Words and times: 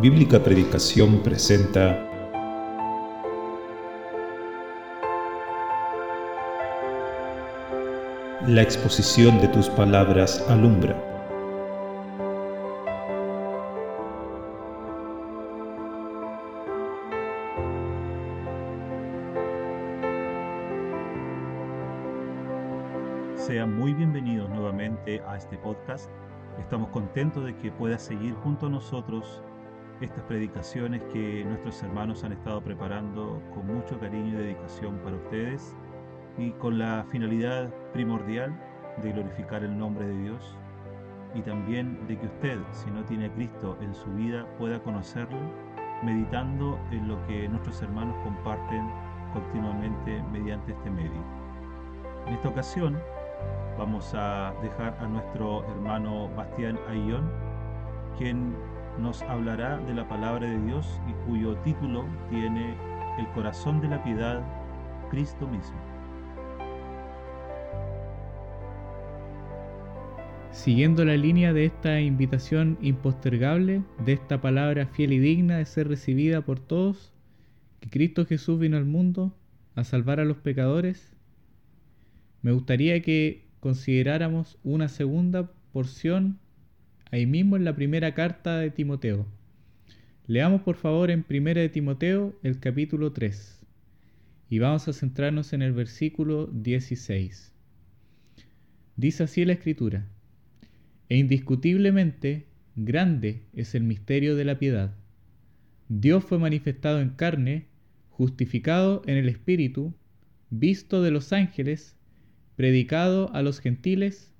Bíblica 0.00 0.42
Predicación 0.42 1.22
presenta 1.22 2.08
La 8.46 8.62
exposición 8.62 9.38
de 9.42 9.48
tus 9.48 9.68
palabras 9.68 10.42
alumbra. 10.48 10.96
Sean 23.36 23.76
muy 23.76 23.92
bienvenidos 23.92 24.48
nuevamente 24.48 25.20
a 25.28 25.36
este 25.36 25.58
podcast. 25.58 26.10
Estamos 26.58 26.88
contentos 26.88 27.44
de 27.44 27.54
que 27.58 27.70
puedas 27.70 28.00
seguir 28.00 28.32
junto 28.36 28.68
a 28.68 28.70
nosotros 28.70 29.42
estas 30.00 30.24
predicaciones 30.24 31.02
que 31.12 31.44
nuestros 31.44 31.82
hermanos 31.82 32.24
han 32.24 32.32
estado 32.32 32.62
preparando 32.62 33.42
con 33.54 33.66
mucho 33.66 33.98
cariño 33.98 34.34
y 34.34 34.42
dedicación 34.42 34.98
para 34.98 35.16
ustedes 35.16 35.76
y 36.38 36.52
con 36.52 36.78
la 36.78 37.04
finalidad 37.10 37.68
primordial 37.92 38.58
de 39.02 39.12
glorificar 39.12 39.62
el 39.62 39.76
nombre 39.76 40.06
de 40.06 40.18
Dios 40.22 40.56
y 41.34 41.42
también 41.42 42.06
de 42.06 42.18
que 42.18 42.26
usted, 42.26 42.58
si 42.72 42.90
no 42.90 43.04
tiene 43.04 43.26
a 43.26 43.32
Cristo 43.34 43.76
en 43.80 43.94
su 43.94 44.10
vida, 44.14 44.46
pueda 44.58 44.82
conocerlo 44.82 45.38
meditando 46.02 46.78
en 46.90 47.06
lo 47.06 47.24
que 47.26 47.48
nuestros 47.48 47.82
hermanos 47.82 48.16
comparten 48.24 48.90
continuamente 49.34 50.22
mediante 50.32 50.72
este 50.72 50.90
medio. 50.90 51.22
En 52.26 52.34
esta 52.34 52.48
ocasión 52.48 52.98
vamos 53.78 54.12
a 54.14 54.54
dejar 54.62 54.96
a 54.98 55.06
nuestro 55.06 55.64
hermano 55.66 56.28
Bastián 56.34 56.78
Ayón, 56.88 57.30
quien 58.16 58.54
nos 59.00 59.22
hablará 59.22 59.78
de 59.78 59.94
la 59.94 60.06
palabra 60.08 60.48
de 60.48 60.60
Dios 60.66 61.00
y 61.08 61.12
cuyo 61.28 61.56
título 61.58 62.04
tiene 62.28 62.74
El 63.18 63.26
corazón 63.34 63.80
de 63.80 63.88
la 63.88 64.02
piedad, 64.04 64.42
Cristo 65.10 65.48
mismo. 65.48 65.78
Siguiendo 70.50 71.04
la 71.04 71.16
línea 71.16 71.52
de 71.52 71.64
esta 71.64 72.00
invitación 72.00 72.76
impostergable, 72.82 73.82
de 74.04 74.12
esta 74.12 74.40
palabra 74.40 74.86
fiel 74.86 75.12
y 75.12 75.18
digna 75.18 75.56
de 75.58 75.64
ser 75.64 75.88
recibida 75.88 76.42
por 76.42 76.60
todos, 76.60 77.14
que 77.80 77.88
Cristo 77.88 78.26
Jesús 78.26 78.58
vino 78.58 78.76
al 78.76 78.84
mundo 78.84 79.34
a 79.74 79.84
salvar 79.84 80.20
a 80.20 80.24
los 80.24 80.36
pecadores, 80.38 81.16
me 82.42 82.52
gustaría 82.52 83.00
que 83.00 83.46
consideráramos 83.60 84.58
una 84.62 84.88
segunda 84.88 85.50
porción 85.72 86.38
ahí 87.10 87.26
mismo 87.26 87.56
en 87.56 87.64
la 87.64 87.74
primera 87.74 88.14
carta 88.14 88.58
de 88.58 88.70
Timoteo. 88.70 89.26
Leamos 90.26 90.62
por 90.62 90.76
favor 90.76 91.10
en 91.10 91.24
primera 91.24 91.60
de 91.60 91.68
Timoteo 91.68 92.38
el 92.42 92.60
capítulo 92.60 93.12
3 93.12 93.60
y 94.48 94.58
vamos 94.58 94.86
a 94.88 94.92
centrarnos 94.92 95.52
en 95.52 95.62
el 95.62 95.72
versículo 95.72 96.46
16. 96.46 97.52
Dice 98.96 99.22
así 99.22 99.44
la 99.44 99.54
escritura, 99.54 100.06
e 101.08 101.16
indiscutiblemente 101.16 102.46
grande 102.76 103.42
es 103.54 103.74
el 103.74 103.82
misterio 103.82 104.36
de 104.36 104.44
la 104.44 104.58
piedad. 104.58 104.94
Dios 105.88 106.24
fue 106.24 106.38
manifestado 106.38 107.00
en 107.00 107.10
carne, 107.10 107.66
justificado 108.10 109.02
en 109.06 109.16
el 109.16 109.28
Espíritu, 109.28 109.94
visto 110.50 111.02
de 111.02 111.10
los 111.10 111.32
ángeles, 111.32 111.96
predicado 112.54 113.32
a 113.34 113.42
los 113.42 113.58
gentiles, 113.60 114.32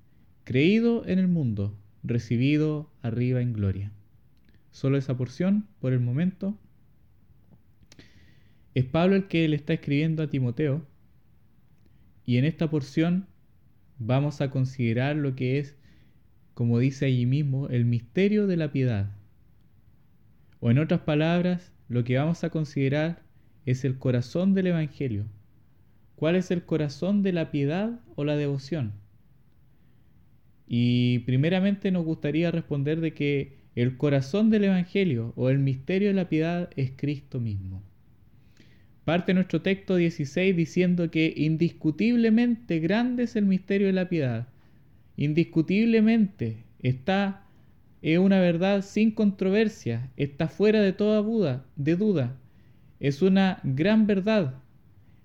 creído 0.43 1.05
en 1.07 1.19
el 1.19 1.27
mundo, 1.27 1.77
recibido 2.03 2.89
arriba 3.01 3.41
en 3.41 3.53
gloria. 3.53 3.91
Solo 4.71 4.97
esa 4.97 5.17
porción 5.17 5.67
por 5.79 5.93
el 5.93 5.99
momento. 5.99 6.57
Es 8.73 8.85
Pablo 8.85 9.15
el 9.15 9.27
que 9.27 9.47
le 9.47 9.55
está 9.55 9.73
escribiendo 9.73 10.23
a 10.23 10.29
Timoteo 10.29 10.85
y 12.25 12.37
en 12.37 12.45
esta 12.45 12.69
porción 12.69 13.27
vamos 13.99 14.41
a 14.41 14.49
considerar 14.49 15.15
lo 15.15 15.35
que 15.35 15.59
es, 15.59 15.75
como 16.53 16.79
dice 16.79 17.05
allí 17.05 17.25
mismo, 17.25 17.67
el 17.67 17.85
misterio 17.85 18.47
de 18.47 18.57
la 18.57 18.71
piedad. 18.71 19.11
O 20.59 20.71
en 20.71 20.79
otras 20.79 21.01
palabras, 21.01 21.71
lo 21.89 22.03
que 22.03 22.17
vamos 22.17 22.43
a 22.43 22.49
considerar 22.49 23.23
es 23.65 23.83
el 23.83 23.97
corazón 23.97 24.53
del 24.53 24.67
Evangelio. 24.67 25.25
¿Cuál 26.15 26.35
es 26.35 26.51
el 26.51 26.63
corazón 26.63 27.23
de 27.23 27.33
la 27.33 27.51
piedad 27.51 27.99
o 28.15 28.23
la 28.23 28.35
devoción? 28.35 28.93
Y 30.73 31.19
primeramente 31.25 31.91
nos 31.91 32.05
gustaría 32.05 32.49
responder 32.49 33.01
de 33.01 33.13
que 33.13 33.57
el 33.75 33.97
corazón 33.97 34.49
del 34.49 34.63
Evangelio 34.63 35.33
o 35.35 35.49
el 35.49 35.59
misterio 35.59 36.07
de 36.07 36.13
la 36.13 36.29
piedad 36.29 36.69
es 36.77 36.93
Cristo 36.95 37.41
mismo. 37.41 37.83
Parte 39.03 39.33
nuestro 39.33 39.61
texto 39.61 39.97
16 39.97 40.55
diciendo 40.55 41.11
que 41.11 41.33
indiscutiblemente 41.35 42.79
grande 42.79 43.23
es 43.23 43.35
el 43.35 43.47
misterio 43.47 43.87
de 43.87 43.91
la 43.91 44.07
piedad. 44.07 44.47
Indiscutiblemente 45.17 46.63
está 46.81 47.43
es 48.01 48.17
una 48.17 48.39
verdad 48.39 48.81
sin 48.81 49.11
controversia, 49.11 50.09
está 50.15 50.47
fuera 50.47 50.79
de 50.79 50.93
toda 50.93 51.21
duda, 51.21 51.65
de 51.75 51.97
duda. 51.97 52.37
Es 53.01 53.21
una 53.21 53.59
gran 53.65 54.07
verdad. 54.07 54.53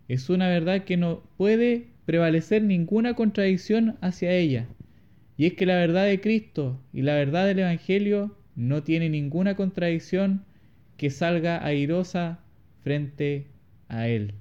Es 0.09 0.29
una 0.29 0.49
verdad 0.49 0.83
que 0.83 0.97
no 0.97 1.23
puede 1.37 1.87
prevalecer 2.05 2.65
ninguna 2.65 3.15
contradicción 3.15 3.97
hacia 4.01 4.33
ella. 4.33 4.67
Y 5.37 5.47
es 5.47 5.55
que 5.55 5.67
la 5.67 5.77
verdad 5.77 6.07
de 6.07 6.21
Cristo 6.21 6.81
y 6.93 7.03
la 7.03 7.15
verdad 7.15 7.47
del 7.47 7.59
Evangelio 7.59 8.37
no 8.55 8.83
tiene 8.83 9.11
ninguna 9.11 9.55
contradicción 9.55 10.45
que 10.97 11.11
salga 11.11 11.65
airosa 11.65 12.41
frente 12.83 13.47
a 13.89 14.09
Él. 14.09 14.35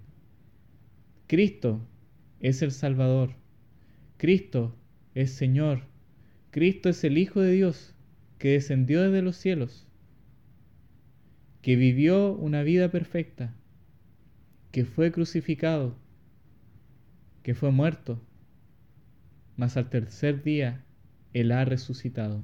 Cristo 1.28 1.86
es 2.40 2.62
el 2.62 2.72
Salvador. 2.72 3.36
Cristo 4.18 4.74
es 5.16 5.32
Señor. 5.32 5.82
Cristo 6.52 6.90
es 6.90 7.04
el 7.04 7.18
Hijo 7.18 7.42
de 7.42 7.52
Dios 7.52 7.94
que 8.38 8.52
descendió 8.52 9.02
desde 9.02 9.22
los 9.22 9.36
cielos, 9.36 9.88
que 11.62 11.76
vivió 11.76 12.34
una 12.34 12.64
vida 12.64 12.90
perfecta, 12.90 13.54
que 14.72 14.86
fue 14.86 15.12
crucificado, 15.12 15.98
que 17.44 17.56
fue 17.56 17.72
muerto, 17.72 18.22
mas 19.58 19.78
al 19.78 19.90
tercer 19.90 20.44
día 20.44 20.85
Él 21.36 21.52
ha 21.52 21.66
resucitado. 21.66 22.42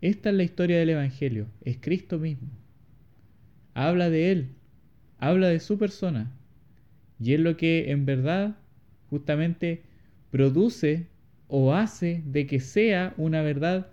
Esta 0.00 0.30
es 0.30 0.34
la 0.34 0.42
historia 0.42 0.76
del 0.76 0.90
Evangelio, 0.90 1.46
es 1.64 1.78
Cristo 1.80 2.18
mismo. 2.18 2.48
Habla 3.74 4.10
de 4.10 4.32
Él, 4.32 4.48
habla 5.18 5.46
de 5.46 5.60
su 5.60 5.78
persona, 5.78 6.32
y 7.20 7.34
es 7.34 7.38
lo 7.38 7.56
que 7.56 7.92
en 7.92 8.06
verdad 8.06 8.56
justamente 9.08 9.82
produce 10.32 11.06
o 11.46 11.74
hace 11.74 12.24
de 12.26 12.48
que 12.48 12.58
sea 12.58 13.14
una 13.16 13.42
verdad 13.42 13.86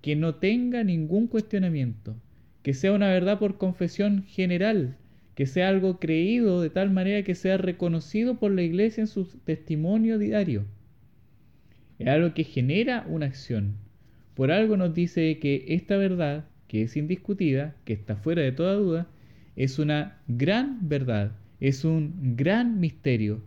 que 0.00 0.16
no 0.16 0.36
tenga 0.36 0.82
ningún 0.82 1.26
cuestionamiento, 1.26 2.16
que 2.62 2.72
sea 2.72 2.94
una 2.94 3.08
verdad 3.08 3.38
por 3.38 3.58
confesión 3.58 4.22
general, 4.22 4.96
que 5.34 5.44
sea 5.44 5.68
algo 5.68 6.00
creído 6.00 6.62
de 6.62 6.70
tal 6.70 6.90
manera 6.90 7.22
que 7.22 7.34
sea 7.34 7.58
reconocido 7.58 8.38
por 8.38 8.50
la 8.50 8.62
iglesia 8.62 9.02
en 9.02 9.08
su 9.08 9.26
testimonio 9.44 10.16
diario. 10.18 10.64
Es 11.98 12.08
algo 12.08 12.34
que 12.34 12.44
genera 12.44 13.04
una 13.08 13.26
acción. 13.26 13.76
Por 14.34 14.52
algo 14.52 14.76
nos 14.76 14.94
dice 14.94 15.38
que 15.38 15.64
esta 15.68 15.96
verdad, 15.96 16.44
que 16.68 16.82
es 16.82 16.96
indiscutida, 16.96 17.74
que 17.84 17.92
está 17.92 18.16
fuera 18.16 18.42
de 18.42 18.52
toda 18.52 18.74
duda, 18.74 19.06
es 19.56 19.78
una 19.78 20.18
gran 20.28 20.88
verdad, 20.88 21.32
es 21.58 21.84
un 21.84 22.36
gran 22.36 22.78
misterio, 22.78 23.42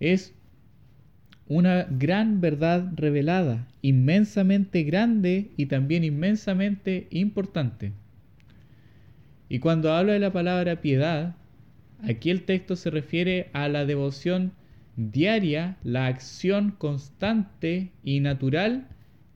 es 0.00 0.34
una 1.46 1.84
gran 1.84 2.40
verdad 2.40 2.92
revelada, 2.96 3.68
inmensamente 3.82 4.82
grande 4.82 5.50
y 5.56 5.66
también 5.66 6.02
inmensamente 6.02 7.06
importante. 7.10 7.92
Y 9.48 9.58
cuando 9.58 9.92
habla 9.92 10.14
de 10.14 10.18
la 10.18 10.32
palabra 10.32 10.80
piedad, 10.80 11.36
aquí 12.02 12.30
el 12.30 12.42
texto 12.42 12.74
se 12.74 12.90
refiere 12.90 13.48
a 13.52 13.68
la 13.68 13.84
devoción 13.84 14.52
diaria, 15.10 15.76
la 15.82 16.06
acción 16.06 16.70
constante 16.78 17.90
y 18.04 18.20
natural 18.20 18.88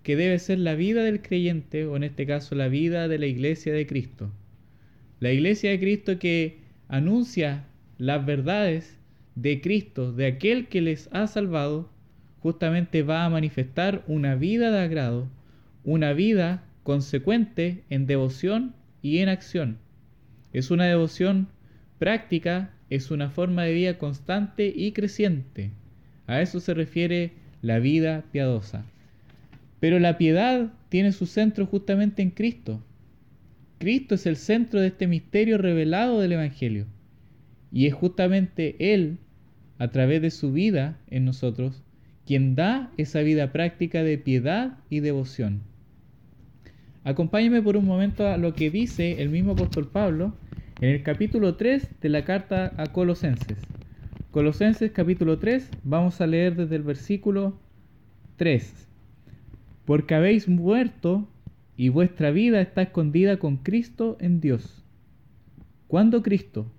que 0.02 0.16
debe 0.16 0.38
ser 0.38 0.60
la 0.60 0.74
vida 0.74 1.02
del 1.02 1.20
creyente, 1.20 1.84
o 1.86 1.96
en 1.96 2.04
este 2.04 2.26
caso 2.26 2.54
la 2.54 2.68
vida 2.68 3.08
de 3.08 3.18
la 3.18 3.26
iglesia 3.26 3.72
de 3.72 3.86
Cristo. 3.86 4.30
La 5.18 5.32
iglesia 5.32 5.70
de 5.70 5.80
Cristo 5.80 6.18
que 6.18 6.58
anuncia 6.88 7.64
las 7.98 8.24
verdades 8.24 8.98
de 9.34 9.60
Cristo, 9.60 10.12
de 10.12 10.26
aquel 10.26 10.68
que 10.68 10.80
les 10.80 11.08
ha 11.12 11.26
salvado, 11.26 11.90
justamente 12.40 13.02
va 13.02 13.24
a 13.24 13.30
manifestar 13.30 14.04
una 14.06 14.36
vida 14.36 14.70
de 14.70 14.78
agrado, 14.78 15.28
una 15.82 16.12
vida 16.12 16.64
consecuente 16.82 17.82
en 17.90 18.06
devoción 18.06 18.74
y 19.02 19.18
en 19.18 19.28
acción. 19.28 19.78
Es 20.52 20.70
una 20.70 20.84
devoción 20.84 21.48
práctica, 21.98 22.70
es 22.91 23.11
una 23.11 23.31
forma 23.31 23.65
de 23.65 23.75
vida 23.75 23.99
constante 23.99 24.73
y 24.75 24.93
creciente. 24.93 25.71
A 26.27 26.41
eso 26.41 26.61
se 26.61 26.75
refiere 26.75 27.33
la 27.62 27.79
vida 27.79 28.25
piadosa. 28.33 28.85
Pero 29.81 29.99
la 29.99 30.19
piedad 30.19 30.73
tiene 30.88 31.12
su 31.12 31.27
centro 31.27 31.67
justamente 31.67 32.23
en 32.23 32.31
Cristo. 32.31 32.83
Cristo 33.79 34.15
es 34.15 34.27
el 34.27 34.37
centro 34.37 34.81
de 34.81 34.88
este 34.88 35.06
misterio 35.06 35.59
revelado 35.59 36.21
del 36.21 36.33
Evangelio. 36.33 36.87
Y 37.73 37.87
es 37.87 37.94
justamente 37.94 38.77
Él, 38.94 39.19
a 39.79 39.88
través 39.88 40.23
de 40.23 40.31
su 40.31 40.53
vida 40.53 40.99
en 41.11 41.25
nosotros, 41.25 41.83
quien 42.25 42.55
da 42.55 42.91
esa 42.97 43.21
vida 43.21 43.53
práctica 43.53 44.03
de 44.03 44.19
piedad 44.19 44.79
y 44.88 45.00
devoción. 45.00 45.61
Acompáñeme 47.05 47.62
por 47.62 47.77
un 47.77 47.85
momento 47.85 48.27
a 48.27 48.37
lo 48.37 48.55
que 48.55 48.71
dice 48.71 49.23
el 49.23 49.29
mismo 49.29 49.53
apóstol 49.53 49.88
Pablo 49.88 50.35
en 50.81 50.90
el 50.90 51.02
capítulo 51.02 51.55
3 51.55 52.00
de 52.02 52.08
la 52.11 52.25
carta 52.25 52.75
a 52.76 52.87
Colosenses. 52.88 53.56
Colosenses 54.31 54.93
capítulo 54.93 55.38
3, 55.38 55.70
vamos 55.84 56.20
a 56.20 56.26
leer 56.26 56.55
desde 56.55 56.76
el 56.76 56.82
versículo 56.82 57.58
3. 58.37 58.87
Porque 59.87 60.14
habéis 60.14 60.49
muerto 60.49 61.26
y 61.78 61.88
vuestra 61.88 62.31
vida 62.31 62.61
está 62.61 62.82
escondida 62.82 63.38
con 63.38 63.56
Cristo 63.56 64.19
en 64.20 64.43
Dios. 64.43 64.84
Cuando 65.88 66.23
Cristo, 66.23 66.70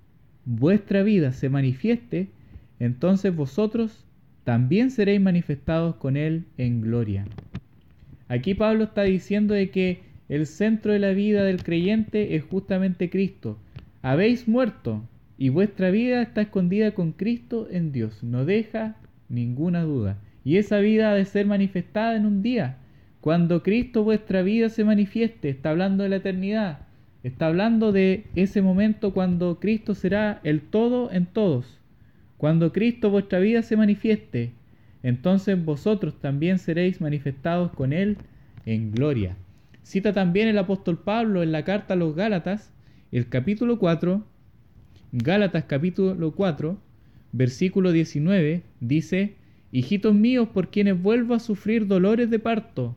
vuestra 0.46 1.02
vida, 1.02 1.32
se 1.32 1.50
manifieste, 1.50 2.30
entonces 2.80 3.36
vosotros 3.36 4.06
también 4.44 4.92
seréis 4.92 5.22
manifestados 5.22 5.96
con 5.96 6.18
Él 6.18 6.46
en 6.60 6.82
gloria. 6.82 7.26
Aquí 8.28 8.54
Pablo 8.54 8.84
está 8.84 9.04
diciendo 9.04 9.56
de 9.56 9.72
que 9.72 10.04
el 10.30 10.46
centro 10.46 10.92
de 10.92 11.00
la 11.00 11.14
vida 11.14 11.44
del 11.44 11.64
creyente 11.64 12.36
es 12.36 12.44
justamente 12.44 13.10
Cristo. 13.10 13.58
Habéis 14.08 14.48
muerto 14.48 15.04
y 15.38 15.50
vuestra 15.50 15.92
vida 15.92 16.22
está 16.22 16.40
escondida 16.40 16.92
con 16.92 17.12
Cristo 17.12 17.68
en 17.70 17.92
Dios. 17.92 18.24
No 18.24 18.46
deja 18.46 18.96
ninguna 19.28 19.82
duda. 19.82 20.18
Y 20.46 20.56
esa 20.56 20.80
vida 20.80 21.12
ha 21.12 21.14
de 21.14 21.26
ser 21.26 21.46
manifestada 21.46 22.16
en 22.16 22.26
un 22.26 22.42
día. 22.42 22.78
Cuando 23.20 23.64
Cristo 23.64 24.06
vuestra 24.06 24.44
vida 24.44 24.70
se 24.70 24.86
manifieste, 24.86 25.50
está 25.50 25.72
hablando 25.72 26.04
de 26.04 26.10
la 26.10 26.16
eternidad. 26.16 26.88
Está 27.22 27.48
hablando 27.48 27.92
de 27.92 28.28
ese 28.36 28.62
momento 28.62 29.14
cuando 29.14 29.60
Cristo 29.60 29.94
será 29.94 30.40
el 30.46 30.62
todo 30.62 31.12
en 31.12 31.26
todos. 31.26 31.78
Cuando 32.38 32.72
Cristo 32.72 33.10
vuestra 33.10 33.40
vida 33.40 33.62
se 33.62 33.76
manifieste, 33.76 34.54
entonces 35.04 35.62
vosotros 35.62 36.18
también 36.22 36.60
seréis 36.60 37.02
manifestados 37.02 37.74
con 37.74 37.92
Él 37.92 38.16
en 38.66 38.94
gloria. 38.94 39.36
Cita 39.84 40.14
también 40.14 40.48
el 40.48 40.60
apóstol 40.60 40.98
Pablo 40.98 41.44
en 41.44 41.52
la 41.52 41.66
carta 41.66 41.96
a 41.96 41.98
los 41.98 42.16
Gálatas, 42.16 42.72
el 43.12 43.30
capítulo 43.30 43.80
4, 43.80 44.24
Gálatas 45.14 45.64
capítulo 45.66 46.32
4, 46.32 46.78
versículo 47.32 47.92
19, 47.92 48.64
dice, 48.82 49.36
Hijitos 49.72 50.14
míos, 50.14 50.50
por 50.54 50.70
quienes 50.70 51.02
vuelvo 51.02 51.34
a 51.34 51.40
sufrir 51.40 51.88
dolores 51.88 52.30
de 52.30 52.40
parto, 52.40 52.96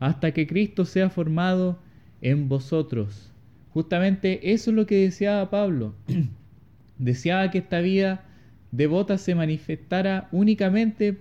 hasta 0.00 0.32
que 0.32 0.46
Cristo 0.46 0.84
sea 0.84 1.10
formado 1.10 1.78
en 2.20 2.48
vosotros. 2.48 3.30
Justamente 3.70 4.52
eso 4.52 4.70
es 4.70 4.76
lo 4.76 4.86
que 4.86 4.96
deseaba 4.96 5.50
Pablo. 5.50 5.94
deseaba 6.98 7.50
que 7.50 7.58
esta 7.58 7.80
vida 7.80 8.24
devota 8.72 9.18
se 9.18 9.34
manifestara 9.34 10.28
únicamente 10.32 11.18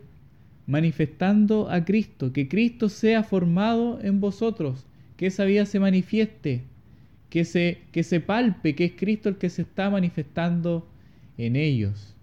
manifestando 0.66 1.70
a 1.70 1.86
Cristo, 1.86 2.34
que 2.34 2.48
Cristo 2.48 2.90
sea 2.90 3.24
formado 3.24 4.00
en 4.02 4.20
vosotros, 4.20 4.88
que 5.18 5.28
esa 5.28 5.44
vida 5.46 5.66
se 5.66 5.80
manifieste, 5.80 6.64
que 7.34 7.46
se, 7.46 7.82
que 7.92 8.04
se 8.04 8.20
palpe 8.20 8.76
que 8.76 8.86
es 8.86 8.92
Cristo 8.92 9.28
el 9.28 9.38
que 9.38 9.50
se 9.50 9.64
está 9.64 9.90
manifestando 9.90 10.88
en 11.40 11.56
ellos. 11.56 12.16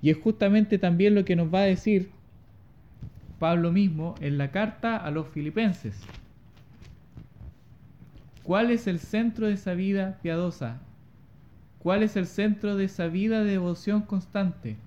Y 0.00 0.08
es 0.08 0.16
justamente 0.16 0.78
también 0.78 1.14
lo 1.14 1.26
que 1.26 1.36
nos 1.36 1.52
va 1.52 1.58
a 1.58 1.64
decir 1.64 2.08
Pablo 3.38 3.72
mismo 3.72 4.14
en 4.22 4.38
la 4.38 4.50
carta 4.50 4.96
a 4.96 5.10
los 5.10 5.28
filipenses. 5.28 6.00
¿Cuál 8.42 8.70
es 8.70 8.86
el 8.86 9.00
centro 9.00 9.48
de 9.48 9.52
esa 9.52 9.74
vida 9.74 10.18
piadosa? 10.22 10.80
¿Cuál 11.78 12.02
es 12.02 12.16
el 12.16 12.26
centro 12.26 12.74
de 12.74 12.84
esa 12.84 13.06
vida 13.08 13.44
de 13.44 13.50
devoción 13.50 14.00
constante? 14.00 14.78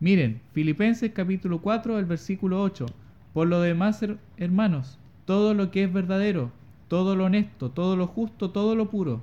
Miren, 0.00 0.40
Filipenses 0.54 1.12
capítulo 1.12 1.60
4, 1.60 1.98
el 1.98 2.06
versículo 2.06 2.62
8. 2.62 2.86
Por 3.34 3.48
lo 3.48 3.60
demás, 3.60 4.02
hermanos, 4.38 4.98
todo 5.26 5.52
lo 5.52 5.70
que 5.70 5.84
es 5.84 5.92
verdadero, 5.92 6.58
todo 6.90 7.14
lo 7.14 7.26
honesto, 7.26 7.70
todo 7.70 7.94
lo 7.94 8.08
justo, 8.08 8.50
todo 8.50 8.74
lo 8.74 8.90
puro, 8.90 9.20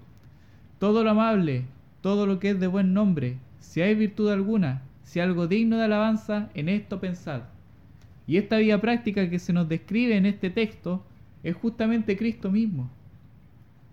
todo 0.80 1.04
lo 1.04 1.10
amable, 1.10 1.66
todo 2.00 2.26
lo 2.26 2.40
que 2.40 2.52
es 2.52 2.60
de 2.62 2.68
buen 2.68 2.94
nombre, 2.94 3.36
si 3.60 3.82
hay 3.82 3.94
virtud 3.94 4.32
alguna, 4.32 4.84
si 5.04 5.20
algo 5.20 5.48
digno 5.48 5.76
de 5.76 5.84
alabanza, 5.84 6.48
en 6.54 6.70
esto 6.70 7.02
pensad. 7.02 7.42
Y 8.26 8.38
esta 8.38 8.56
vida 8.56 8.80
práctica 8.80 9.30
que 9.30 9.38
se 9.38 9.52
nos 9.52 9.68
describe 9.68 10.16
en 10.16 10.26
este 10.26 10.50
texto 10.50 11.04
es 11.44 11.58
justamente 11.58 12.16
Cristo 12.16 12.50
mismo. 12.50 12.90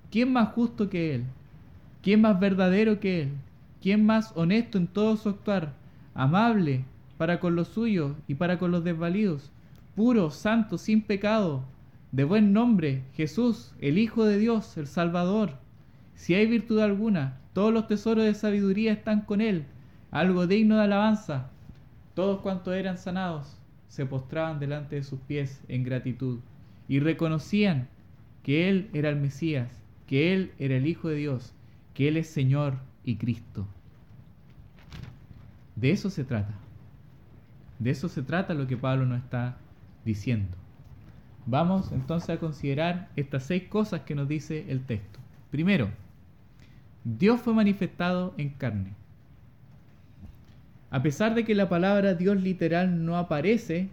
¿Quién 0.08 0.32
más 0.32 0.50
justo 0.50 0.88
que 0.88 1.16
Él? 1.16 1.24
¿Quién 2.00 2.20
más 2.20 2.38
verdadero 2.38 3.00
que 3.00 3.22
Él? 3.22 3.30
¿Quién 3.82 4.06
más 4.06 4.30
honesto 4.36 4.78
en 4.78 4.86
todo 4.86 5.16
su 5.16 5.30
actuar? 5.30 5.72
Amable 6.14 6.84
para 7.18 7.40
con 7.40 7.56
los 7.56 7.66
suyos 7.66 8.12
y 8.28 8.36
para 8.36 8.56
con 8.56 8.70
los 8.70 8.84
desvalidos, 8.84 9.50
puro, 9.96 10.30
santo, 10.30 10.78
sin 10.78 11.02
pecado, 11.02 11.64
de 12.14 12.22
buen 12.22 12.52
nombre, 12.52 13.02
Jesús, 13.14 13.74
el 13.80 13.98
Hijo 13.98 14.24
de 14.24 14.38
Dios, 14.38 14.76
el 14.76 14.86
Salvador. 14.86 15.58
Si 16.14 16.32
hay 16.32 16.46
virtud 16.46 16.78
alguna, 16.78 17.40
todos 17.54 17.72
los 17.72 17.88
tesoros 17.88 18.24
de 18.24 18.34
sabiduría 18.34 18.92
están 18.92 19.22
con 19.22 19.40
Él, 19.40 19.64
algo 20.12 20.46
digno 20.46 20.76
de 20.76 20.84
alabanza. 20.84 21.50
Todos 22.14 22.40
cuantos 22.40 22.72
eran 22.76 22.98
sanados 22.98 23.56
se 23.88 24.06
postraban 24.06 24.60
delante 24.60 24.94
de 24.94 25.02
sus 25.02 25.18
pies 25.18 25.60
en 25.66 25.82
gratitud 25.82 26.38
y 26.86 27.00
reconocían 27.00 27.88
que 28.44 28.68
Él 28.68 28.90
era 28.92 29.08
el 29.08 29.16
Mesías, 29.16 29.82
que 30.06 30.32
Él 30.32 30.52
era 30.60 30.76
el 30.76 30.86
Hijo 30.86 31.08
de 31.08 31.16
Dios, 31.16 31.52
que 31.94 32.06
Él 32.06 32.16
es 32.16 32.28
Señor 32.28 32.78
y 33.02 33.16
Cristo. 33.16 33.66
De 35.74 35.90
eso 35.90 36.10
se 36.10 36.22
trata. 36.22 36.54
De 37.80 37.90
eso 37.90 38.08
se 38.08 38.22
trata 38.22 38.54
lo 38.54 38.68
que 38.68 38.76
Pablo 38.76 39.04
nos 39.04 39.18
está 39.18 39.56
diciendo. 40.04 40.56
Vamos 41.46 41.92
entonces 41.92 42.30
a 42.30 42.38
considerar 42.38 43.08
estas 43.16 43.44
seis 43.44 43.64
cosas 43.64 44.02
que 44.02 44.14
nos 44.14 44.28
dice 44.28 44.64
el 44.68 44.84
texto. 44.84 45.18
Primero, 45.50 45.90
Dios 47.04 47.40
fue 47.40 47.52
manifestado 47.52 48.34
en 48.38 48.50
carne. 48.50 48.94
A 50.90 51.02
pesar 51.02 51.34
de 51.34 51.44
que 51.44 51.54
la 51.54 51.68
palabra 51.68 52.14
Dios 52.14 52.40
literal 52.40 53.04
no 53.04 53.18
aparece, 53.18 53.88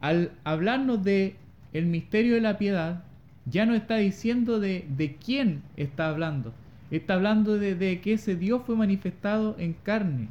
al 0.00 0.32
hablarnos 0.44 1.02
de 1.02 1.36
el 1.72 1.86
misterio 1.86 2.34
de 2.34 2.40
la 2.40 2.58
piedad, 2.58 3.02
ya 3.46 3.66
no 3.66 3.74
está 3.74 3.96
diciendo 3.96 4.60
de, 4.60 4.86
de 4.96 5.16
quién 5.16 5.62
está 5.76 6.08
hablando. 6.08 6.52
Está 6.90 7.14
hablando 7.14 7.58
de, 7.58 7.74
de 7.74 8.00
que 8.00 8.12
ese 8.12 8.36
Dios 8.36 8.62
fue 8.64 8.76
manifestado 8.76 9.56
en 9.58 9.72
carne. 9.72 10.28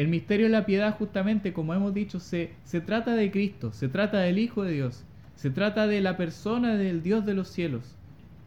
El 0.00 0.08
misterio 0.08 0.46
de 0.46 0.52
la 0.52 0.64
piedad 0.64 0.96
justamente, 0.96 1.52
como 1.52 1.74
hemos 1.74 1.92
dicho, 1.92 2.20
se, 2.20 2.54
se 2.64 2.80
trata 2.80 3.14
de 3.14 3.30
Cristo, 3.30 3.70
se 3.70 3.86
trata 3.86 4.20
del 4.20 4.38
Hijo 4.38 4.62
de 4.62 4.72
Dios, 4.72 5.04
se 5.34 5.50
trata 5.50 5.86
de 5.86 6.00
la 6.00 6.16
persona 6.16 6.76
del 6.76 7.02
Dios 7.02 7.26
de 7.26 7.34
los 7.34 7.48
cielos. 7.48 7.98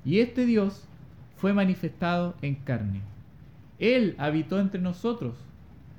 Y 0.03 0.17
este 0.17 0.47
Dios 0.47 0.87
fue 1.35 1.53
manifestado 1.53 2.33
en 2.41 2.55
carne. 2.55 3.01
Él 3.77 4.15
habitó 4.17 4.59
entre 4.59 4.81
nosotros, 4.81 5.35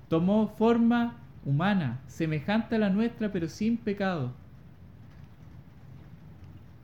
tomó 0.08 0.48
forma 0.58 1.18
humana, 1.44 2.00
semejante 2.08 2.74
a 2.74 2.80
la 2.80 2.90
nuestra, 2.90 3.30
pero 3.30 3.48
sin 3.48 3.76
pecado. 3.76 4.32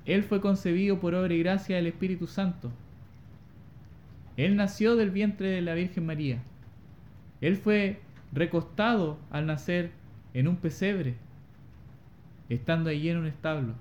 Él 0.04 0.22
fue 0.22 0.40
concebido 0.40 1.00
por 1.00 1.16
obra 1.16 1.34
y 1.34 1.40
gracia 1.40 1.74
del 1.74 1.88
Espíritu 1.88 2.28
Santo. 2.28 2.70
Él 4.36 4.54
nació 4.54 4.94
del 4.94 5.10
vientre 5.10 5.48
de 5.48 5.60
la 5.60 5.74
Virgen 5.74 6.06
María. 6.06 6.38
Él 7.40 7.56
fue 7.56 7.98
recostado 8.32 9.18
al 9.30 9.46
nacer 9.46 9.90
en 10.34 10.46
un 10.46 10.56
pesebre, 10.56 11.14
estando 12.48 12.90
allí 12.90 13.08
en 13.08 13.18
un 13.18 13.26
establo. 13.26 13.74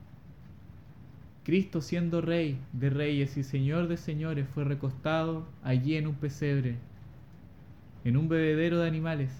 Cristo 1.43 1.81
siendo 1.81 2.21
rey 2.21 2.59
de 2.73 2.89
reyes 2.89 3.37
y 3.37 3.43
señor 3.43 3.87
de 3.87 3.97
señores 3.97 4.47
fue 4.53 4.63
recostado 4.63 5.47
allí 5.63 5.95
en 5.95 6.07
un 6.07 6.15
pesebre, 6.15 6.77
en 8.03 8.17
un 8.17 8.29
bebedero 8.29 8.79
de 8.79 8.87
animales, 8.87 9.31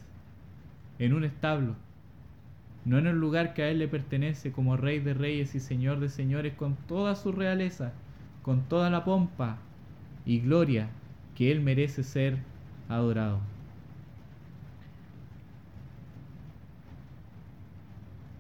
en 0.98 1.14
un 1.14 1.24
establo, 1.24 1.76
no 2.86 2.98
en 2.98 3.08
el 3.08 3.20
lugar 3.20 3.54
que 3.54 3.64
a 3.64 3.70
él 3.70 3.80
le 3.80 3.88
pertenece 3.88 4.52
como 4.52 4.78
rey 4.78 5.00
de 5.00 5.14
reyes 5.14 5.54
y 5.56 5.60
señor 5.60 6.00
de 6.00 6.10
señores 6.10 6.54
con 6.54 6.76
toda 6.88 7.16
su 7.16 7.32
realeza, 7.32 7.94
con 8.42 8.64
toda 8.64 8.90
la 8.90 9.04
pompa 9.04 9.58
y 10.26 10.40
gloria 10.40 10.90
que 11.36 11.52
él 11.52 11.62
merece 11.62 12.04
ser 12.04 12.38
adorado. 12.88 13.40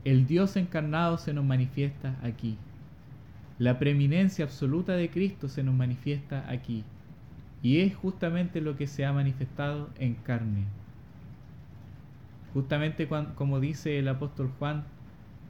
El 0.09 0.25
Dios 0.25 0.55
encarnado 0.55 1.19
se 1.19 1.35
nos 1.35 1.45
manifiesta 1.45 2.15
aquí. 2.23 2.57
La 3.59 3.77
preeminencia 3.77 4.43
absoluta 4.43 4.93
de 4.93 5.11
Cristo 5.11 5.47
se 5.47 5.61
nos 5.61 5.75
manifiesta 5.75 6.49
aquí. 6.49 6.83
Y 7.61 7.81
es 7.81 7.95
justamente 7.95 8.59
lo 8.59 8.75
que 8.75 8.87
se 8.87 9.05
ha 9.05 9.13
manifestado 9.13 9.87
en 9.99 10.15
carne. 10.15 10.63
Justamente 12.55 13.07
como 13.35 13.59
dice 13.59 13.99
el 13.99 14.07
apóstol 14.07 14.51
Juan, 14.57 14.83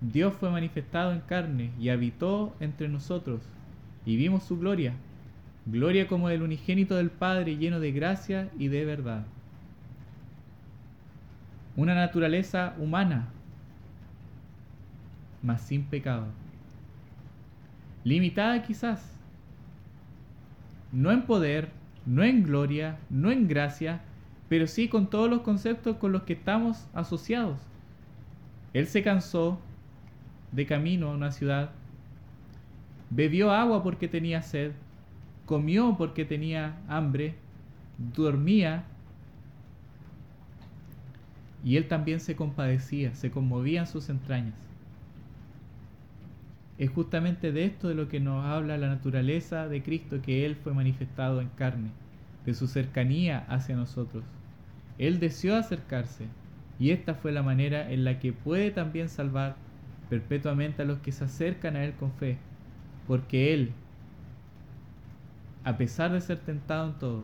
Dios 0.01 0.33
fue 0.33 0.51
manifestado 0.51 1.13
en 1.13 1.21
carne 1.21 1.71
y 1.79 1.87
habitó 1.87 2.53
entre 2.59 2.89
nosotros. 2.89 3.39
y 4.05 4.17
vimos 4.17 4.43
su 4.43 4.59
gloria, 4.59 4.93
gloria 5.67 6.05
como 6.05 6.27
del 6.27 6.41
unigénito 6.41 6.97
del 6.97 7.11
Padre 7.11 7.55
lleno 7.55 7.79
de 7.79 7.93
gracia 7.93 8.49
y 8.59 8.67
de 8.67 8.83
verdad. 8.83 9.25
Una 11.77 11.95
naturaleza 11.95 12.75
humana, 12.77 13.29
mas 15.41 15.61
sin 15.61 15.83
pecado. 15.83 16.27
Limitada 18.03 18.63
quizás, 18.63 19.15
no 20.91 21.11
en 21.11 21.23
poder, 21.23 21.69
no 22.05 22.23
en 22.23 22.43
gloria, 22.43 22.97
no 23.09 23.31
en 23.31 23.47
gracia, 23.47 24.01
pero 24.47 24.67
sí 24.67 24.87
con 24.87 25.09
todos 25.09 25.29
los 25.29 25.41
conceptos 25.41 25.97
con 25.97 26.11
los 26.11 26.23
que 26.23 26.33
estamos 26.33 26.87
asociados. 26.93 27.59
Él 28.73 28.87
se 28.87 29.03
cansó 29.03 29.59
de 30.51 30.65
camino 30.65 31.09
a 31.09 31.15
una 31.15 31.31
ciudad, 31.31 31.71
bebió 33.09 33.51
agua 33.51 33.83
porque 33.83 34.07
tenía 34.07 34.41
sed, 34.41 34.71
comió 35.45 35.95
porque 35.97 36.25
tenía 36.25 36.77
hambre, 36.87 37.35
dormía, 37.97 38.83
y 41.63 41.75
él 41.75 41.87
también 41.87 42.19
se 42.19 42.35
compadecía, 42.35 43.13
se 43.15 43.31
conmovía 43.31 43.81
en 43.81 43.87
sus 43.87 44.09
entrañas. 44.09 44.68
Es 46.79 46.89
justamente 46.89 47.51
de 47.51 47.65
esto 47.65 47.89
de 47.89 47.93
lo 47.93 48.07
que 48.07 48.21
nos 48.21 48.45
habla 48.45 48.77
la 48.77 48.87
naturaleza 48.87 49.67
de 49.67 49.83
Cristo, 49.83 50.21
que 50.21 50.45
Él 50.45 50.55
fue 50.55 50.73
manifestado 50.73 51.41
en 51.41 51.49
carne, 51.49 51.91
de 52.45 52.53
su 52.53 52.67
cercanía 52.67 53.45
hacia 53.49 53.75
nosotros. 53.75 54.23
Él 54.97 55.19
deseó 55.19 55.57
acercarse, 55.57 56.25
y 56.79 56.91
esta 56.91 57.15
fue 57.15 57.33
la 57.33 57.43
manera 57.43 57.91
en 57.91 58.05
la 58.05 58.19
que 58.19 58.31
puede 58.31 58.71
también 58.71 59.09
salvar 59.09 59.57
perpetuamente 60.09 60.81
a 60.83 60.85
los 60.85 60.99
que 60.99 61.11
se 61.11 61.25
acercan 61.25 61.75
a 61.75 61.83
Él 61.83 61.95
con 61.95 62.13
fe, 62.13 62.37
porque 63.05 63.53
Él, 63.53 63.73
a 65.65 65.75
pesar 65.75 66.13
de 66.13 66.21
ser 66.21 66.39
tentado 66.39 66.87
en 66.87 66.97
todo, 66.97 67.23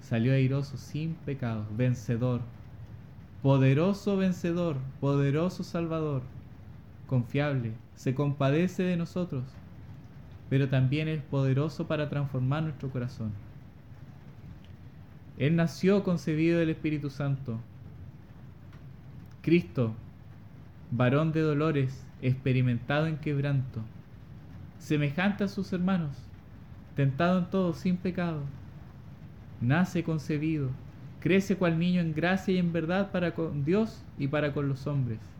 salió 0.00 0.34
airoso 0.34 0.76
sin 0.76 1.14
pecado, 1.14 1.66
vencedor, 1.70 2.42
poderoso 3.40 4.18
vencedor, 4.18 4.76
poderoso 5.00 5.64
salvador, 5.64 6.22
confiable, 7.06 7.72
se 7.94 8.14
compadece 8.14 8.82
de 8.82 8.96
nosotros, 8.96 9.44
pero 10.50 10.68
también 10.68 11.08
es 11.08 11.22
poderoso 11.22 11.86
para 11.86 12.08
transformar 12.08 12.64
nuestro 12.64 12.90
corazón. 12.90 13.32
Él 15.38 15.56
nació 15.56 16.02
concebido 16.02 16.58
del 16.58 16.70
Espíritu 16.70 17.10
Santo. 17.10 17.58
Cristo, 19.42 19.94
varón 20.90 21.32
de 21.32 21.40
dolores, 21.40 22.04
experimentado 22.22 23.06
en 23.06 23.18
quebranto, 23.18 23.80
semejante 24.78 25.44
a 25.44 25.48
sus 25.48 25.72
hermanos, 25.72 26.16
tentado 26.96 27.38
en 27.38 27.50
todo 27.50 27.74
sin 27.74 27.96
pecado, 27.96 28.42
nace 29.60 30.02
concebido, 30.02 30.70
crece 31.20 31.56
cual 31.56 31.78
niño 31.78 32.00
en 32.00 32.14
gracia 32.14 32.54
y 32.54 32.58
en 32.58 32.72
verdad 32.72 33.10
para 33.12 33.34
con 33.34 33.64
Dios 33.64 34.02
y 34.18 34.28
para 34.28 34.52
con 34.52 34.68
los 34.68 34.86
hombres 34.86 35.35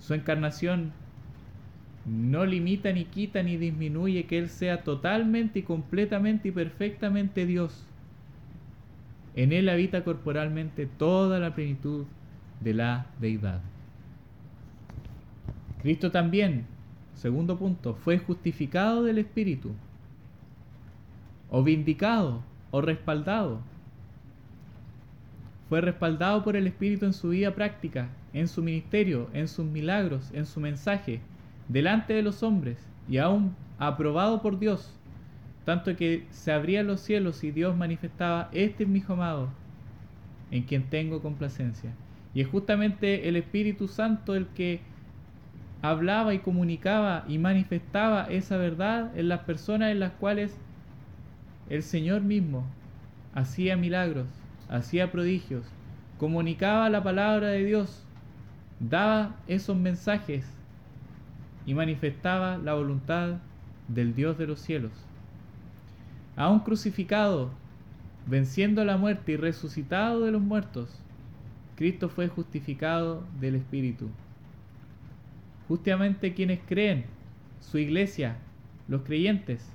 su 0.00 0.14
encarnación 0.14 0.92
no 2.06 2.46
limita 2.46 2.92
ni 2.92 3.04
quita 3.04 3.42
ni 3.42 3.56
disminuye 3.56 4.24
que 4.26 4.38
Él 4.38 4.48
sea 4.48 4.82
totalmente 4.82 5.60
y 5.60 5.62
completamente 5.62 6.48
y 6.48 6.52
perfectamente 6.52 7.46
Dios. 7.46 7.84
En 9.36 9.52
Él 9.52 9.68
habita 9.68 10.04
corporalmente 10.04 10.86
toda 10.86 11.38
la 11.38 11.54
plenitud 11.54 12.06
de 12.60 12.74
la 12.74 13.06
deidad. 13.20 13.60
Cristo 15.82 16.10
también, 16.10 16.66
segundo 17.14 17.56
punto, 17.58 17.94
fue 17.94 18.18
justificado 18.18 19.04
del 19.04 19.18
Espíritu, 19.18 19.72
o 21.50 21.62
vindicado, 21.62 22.42
o 22.70 22.80
respaldado. 22.80 23.60
Fue 25.68 25.80
respaldado 25.80 26.42
por 26.42 26.56
el 26.56 26.66
Espíritu 26.66 27.06
en 27.06 27.12
su 27.12 27.28
vida 27.28 27.54
práctica, 27.54 28.08
en 28.32 28.48
su 28.48 28.62
ministerio, 28.62 29.28
en 29.32 29.48
sus 29.48 29.64
milagros, 29.64 30.30
en 30.32 30.46
su 30.46 30.60
mensaje, 30.60 31.20
delante 31.68 32.14
de 32.14 32.22
los 32.22 32.42
hombres 32.42 32.78
y 33.08 33.18
aún 33.18 33.54
aprobado 33.78 34.42
por 34.42 34.58
Dios, 34.58 34.94
tanto 35.64 35.94
que 35.96 36.26
se 36.30 36.52
abrían 36.52 36.86
los 36.86 37.00
cielos 37.00 37.44
y 37.44 37.50
Dios 37.50 37.76
manifestaba, 37.76 38.48
este 38.52 38.84
es 38.84 38.88
mi 38.88 39.02
amado, 39.06 39.50
en 40.50 40.62
quien 40.62 40.84
tengo 40.84 41.20
complacencia. 41.20 41.92
Y 42.34 42.40
es 42.40 42.48
justamente 42.48 43.28
el 43.28 43.36
Espíritu 43.36 43.88
Santo 43.88 44.34
el 44.34 44.46
que 44.48 44.80
hablaba 45.82 46.34
y 46.34 46.38
comunicaba 46.38 47.24
y 47.28 47.38
manifestaba 47.38 48.24
esa 48.24 48.56
verdad 48.56 49.16
en 49.16 49.28
las 49.28 49.40
personas 49.40 49.90
en 49.90 50.00
las 50.00 50.12
cuales 50.12 50.56
el 51.68 51.82
Señor 51.82 52.22
mismo 52.22 52.66
hacía 53.34 53.76
milagros, 53.76 54.26
hacía 54.68 55.12
prodigios, 55.12 55.64
comunicaba 56.18 56.90
la 56.90 57.02
palabra 57.02 57.48
de 57.48 57.64
Dios 57.64 58.07
daba 58.80 59.36
esos 59.46 59.76
mensajes 59.76 60.44
y 61.66 61.74
manifestaba 61.74 62.58
la 62.58 62.74
voluntad 62.74 63.38
del 63.88 64.14
Dios 64.14 64.38
de 64.38 64.46
los 64.46 64.60
cielos. 64.60 64.92
Aún 66.36 66.60
crucificado, 66.60 67.50
venciendo 68.26 68.84
la 68.84 68.96
muerte 68.96 69.32
y 69.32 69.36
resucitado 69.36 70.20
de 70.20 70.30
los 70.30 70.42
muertos, 70.42 70.88
Cristo 71.76 72.08
fue 72.08 72.28
justificado 72.28 73.24
del 73.40 73.56
Espíritu. 73.56 74.08
Justamente 75.66 76.34
quienes 76.34 76.60
creen, 76.66 77.04
su 77.60 77.78
iglesia, 77.78 78.36
los 78.86 79.02
creyentes, 79.02 79.70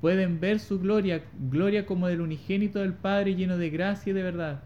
pueden 0.00 0.40
ver 0.40 0.60
su 0.60 0.80
gloria, 0.80 1.22
gloria 1.50 1.86
como 1.86 2.08
del 2.08 2.20
unigénito 2.20 2.80
del 2.80 2.94
Padre 2.94 3.34
lleno 3.34 3.56
de 3.56 3.70
gracia 3.70 4.10
y 4.10 4.14
de 4.14 4.22
verdad, 4.22 4.62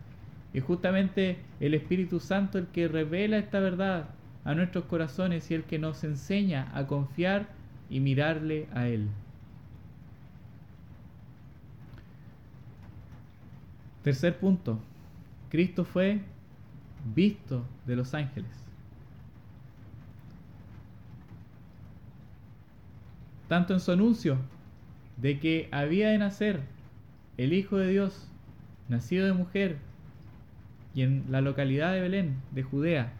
es 0.54 0.62
justamente 0.62 1.38
el 1.60 1.74
Espíritu 1.74 2.20
Santo 2.20 2.58
el 2.58 2.66
que 2.68 2.88
revela 2.88 3.38
esta 3.38 3.60
verdad 3.60 4.10
a 4.44 4.54
nuestros 4.54 4.84
corazones 4.84 5.50
y 5.50 5.54
el 5.54 5.64
que 5.64 5.78
nos 5.78 6.04
enseña 6.04 6.70
a 6.74 6.86
confiar 6.86 7.48
y 7.88 8.00
mirarle 8.00 8.68
a 8.74 8.88
Él. 8.88 9.08
Tercer 14.02 14.38
punto, 14.38 14.80
Cristo 15.48 15.84
fue 15.84 16.20
visto 17.14 17.64
de 17.86 17.96
los 17.96 18.14
ángeles. 18.14 18.50
Tanto 23.48 23.74
en 23.74 23.80
su 23.80 23.92
anuncio 23.92 24.38
de 25.18 25.38
que 25.38 25.68
había 25.70 26.08
de 26.08 26.18
nacer 26.18 26.62
el 27.36 27.52
Hijo 27.52 27.76
de 27.76 27.90
Dios, 27.90 28.28
nacido 28.88 29.26
de 29.26 29.34
mujer, 29.34 29.78
y 30.94 31.02
en 31.02 31.24
la 31.30 31.40
localidad 31.40 31.92
de 31.92 32.00
Belén, 32.00 32.36
de 32.50 32.62
Judea, 32.62 33.12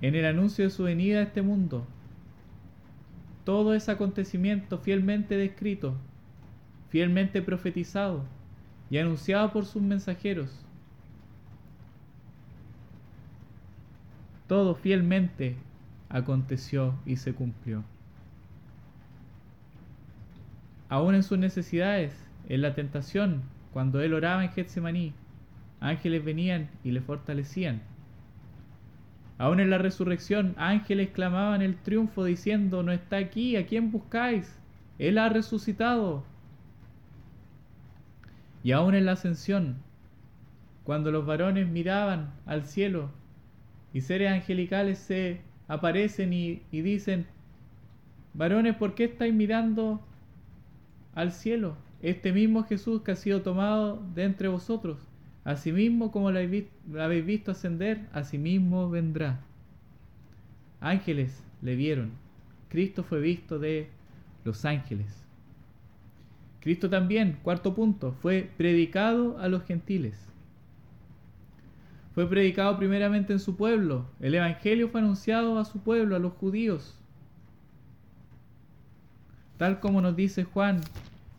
en 0.00 0.14
el 0.14 0.24
anuncio 0.24 0.64
de 0.64 0.70
su 0.70 0.84
venida 0.84 1.20
a 1.20 1.22
este 1.22 1.42
mundo, 1.42 1.86
todo 3.44 3.74
ese 3.74 3.90
acontecimiento 3.90 4.78
fielmente 4.78 5.36
descrito, 5.36 5.94
fielmente 6.88 7.42
profetizado 7.42 8.24
y 8.90 8.98
anunciado 8.98 9.52
por 9.52 9.66
sus 9.66 9.82
mensajeros, 9.82 10.64
todo 14.46 14.74
fielmente 14.74 15.56
aconteció 16.08 16.94
y 17.06 17.16
se 17.16 17.34
cumplió. 17.34 17.84
Aún 20.88 21.14
en 21.14 21.22
sus 21.22 21.38
necesidades, 21.38 22.12
en 22.48 22.62
la 22.62 22.74
tentación, 22.74 23.42
cuando 23.72 24.00
él 24.00 24.12
oraba 24.12 24.44
en 24.44 24.50
Getsemaní, 24.50 25.14
ángeles 25.80 26.24
venían 26.24 26.70
y 26.84 26.90
le 26.92 27.00
fortalecían. 27.00 27.82
Aún 29.38 29.60
en 29.60 29.70
la 29.70 29.78
resurrección, 29.78 30.54
ángeles 30.58 31.10
clamaban 31.10 31.62
el 31.62 31.76
triunfo 31.76 32.24
diciendo, 32.24 32.82
no 32.82 32.92
está 32.92 33.16
aquí, 33.16 33.56
¿a 33.56 33.66
quién 33.66 33.90
buscáis? 33.90 34.58
Él 34.98 35.16
ha 35.18 35.30
resucitado. 35.30 36.24
Y 38.62 38.72
aún 38.72 38.94
en 38.94 39.06
la 39.06 39.12
ascensión, 39.12 39.76
cuando 40.84 41.10
los 41.10 41.24
varones 41.24 41.68
miraban 41.68 42.34
al 42.44 42.66
cielo 42.66 43.10
y 43.94 44.02
seres 44.02 44.30
angelicales 44.30 44.98
se 44.98 45.40
aparecen 45.68 46.34
y, 46.34 46.62
y 46.70 46.82
dicen, 46.82 47.26
varones, 48.34 48.76
¿por 48.76 48.94
qué 48.94 49.04
estáis 49.04 49.32
mirando 49.32 50.00
al 51.14 51.32
cielo? 51.32 51.76
este 52.02 52.32
mismo 52.32 52.64
Jesús 52.64 53.02
que 53.02 53.12
ha 53.12 53.16
sido 53.16 53.42
tomado 53.42 54.02
de 54.14 54.24
entre 54.24 54.48
vosotros, 54.48 54.98
asimismo 55.44 56.10
como 56.12 56.30
la 56.30 56.40
habéis 56.40 57.26
visto 57.26 57.52
ascender, 57.52 58.08
asimismo 58.12 58.90
vendrá. 58.90 59.40
Ángeles 60.80 61.42
le 61.62 61.76
vieron, 61.76 62.12
Cristo 62.68 63.02
fue 63.02 63.20
visto 63.20 63.58
de 63.58 63.88
los 64.44 64.64
ángeles. 64.64 65.06
Cristo 66.60 66.90
también, 66.90 67.38
cuarto 67.42 67.74
punto, 67.74 68.12
fue 68.12 68.50
predicado 68.56 69.38
a 69.38 69.48
los 69.48 69.64
gentiles. 69.64 70.14
Fue 72.14 72.28
predicado 72.28 72.76
primeramente 72.76 73.32
en 73.32 73.38
su 73.38 73.56
pueblo. 73.56 74.06
El 74.20 74.34
Evangelio 74.34 74.88
fue 74.88 75.00
anunciado 75.00 75.58
a 75.58 75.64
su 75.64 75.80
pueblo, 75.80 76.16
a 76.16 76.18
los 76.18 76.32
judíos. 76.34 76.98
Tal 79.56 79.80
como 79.80 80.00
nos 80.00 80.16
dice 80.16 80.44
Juan 80.44 80.80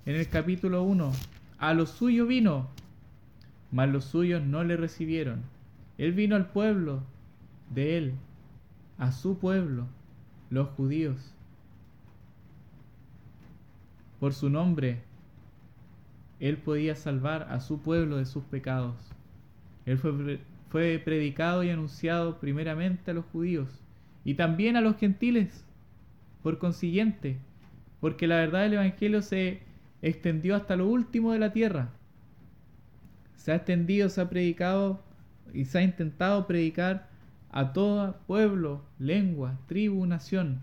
en 0.05 0.15
el 0.15 0.27
capítulo 0.27 0.83
1, 0.83 1.11
a 1.57 1.73
lo 1.73 1.85
suyo 1.85 2.25
vino, 2.25 2.69
mas 3.71 3.89
los 3.89 4.05
suyos 4.05 4.43
no 4.43 4.63
le 4.63 4.77
recibieron. 4.77 5.41
Él 5.97 6.13
vino 6.13 6.35
al 6.35 6.49
pueblo 6.49 7.03
de 7.73 7.97
él, 7.97 8.13
a 8.97 9.11
su 9.11 9.37
pueblo, 9.37 9.87
los 10.49 10.69
judíos. 10.69 11.33
Por 14.19 14.33
su 14.33 14.49
nombre, 14.49 15.01
él 16.39 16.57
podía 16.57 16.95
salvar 16.95 17.47
a 17.49 17.59
su 17.59 17.81
pueblo 17.81 18.17
de 18.17 18.25
sus 18.25 18.43
pecados. 18.43 18.95
Él 19.85 19.97
fue, 19.97 20.39
fue 20.69 21.01
predicado 21.03 21.63
y 21.63 21.69
anunciado 21.69 22.39
primeramente 22.39 23.11
a 23.11 23.13
los 23.13 23.25
judíos 23.25 23.81
y 24.23 24.35
también 24.35 24.75
a 24.75 24.81
los 24.81 24.97
gentiles, 24.97 25.65
por 26.43 26.59
consiguiente, 26.59 27.37
porque 27.99 28.27
la 28.27 28.35
verdad 28.35 28.61
del 28.61 28.73
Evangelio 28.73 29.21
se 29.21 29.61
extendió 30.01 30.55
hasta 30.55 30.75
lo 30.75 30.87
último 30.87 31.31
de 31.31 31.39
la 31.39 31.53
tierra. 31.53 31.91
Se 33.41 33.51
ha 33.51 33.55
extendido, 33.55 34.07
se 34.07 34.21
ha 34.21 34.29
predicado 34.29 35.01
y 35.51 35.65
se 35.65 35.79
ha 35.79 35.81
intentado 35.81 36.45
predicar 36.45 37.09
a 37.49 37.73
todo 37.73 38.15
pueblo, 38.27 38.83
lengua, 38.99 39.57
tribu, 39.65 40.05
nación. 40.05 40.61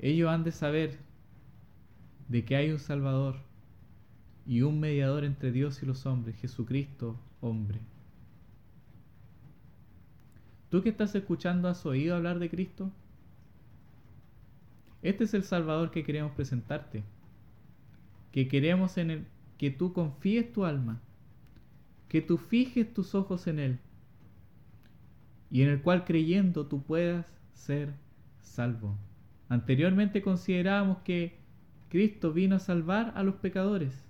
Ellos 0.00 0.30
han 0.30 0.42
de 0.42 0.50
saber 0.50 0.98
de 2.26 2.44
que 2.44 2.56
hay 2.56 2.72
un 2.72 2.80
Salvador 2.80 3.36
y 4.48 4.62
un 4.62 4.80
mediador 4.80 5.22
entre 5.22 5.52
Dios 5.52 5.80
y 5.80 5.86
los 5.86 6.06
hombres, 6.06 6.34
Jesucristo, 6.40 7.16
hombre. 7.40 7.78
¿Tú 10.70 10.82
que 10.82 10.88
estás 10.88 11.14
escuchando 11.14 11.68
has 11.68 11.86
oído 11.86 12.16
hablar 12.16 12.40
de 12.40 12.50
Cristo? 12.50 12.90
Este 15.02 15.22
es 15.22 15.34
el 15.34 15.44
Salvador 15.44 15.92
que 15.92 16.02
queremos 16.02 16.32
presentarte, 16.32 17.04
que 18.32 18.48
queremos 18.48 18.98
en 18.98 19.12
el 19.12 19.37
que 19.58 19.70
tú 19.70 19.92
confíes 19.92 20.52
tu 20.52 20.64
alma, 20.64 21.00
que 22.08 22.22
tú 22.22 22.38
fijes 22.38 22.94
tus 22.94 23.14
ojos 23.14 23.46
en 23.46 23.58
Él, 23.58 23.78
y 25.50 25.62
en 25.62 25.68
el 25.68 25.82
cual 25.82 26.04
creyendo 26.04 26.66
tú 26.66 26.82
puedas 26.82 27.26
ser 27.52 27.94
salvo. 28.40 28.96
Anteriormente 29.48 30.22
considerábamos 30.22 30.98
que 30.98 31.38
Cristo 31.88 32.32
vino 32.32 32.56
a 32.56 32.60
salvar 32.60 33.12
a 33.16 33.22
los 33.22 33.36
pecadores. 33.36 34.04